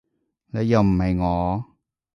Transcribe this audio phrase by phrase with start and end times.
[0.47, 1.63] 你又唔係我